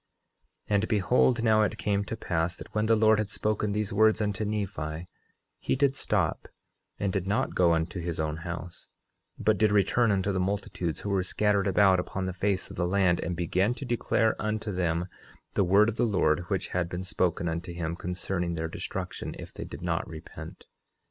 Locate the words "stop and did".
5.95-7.27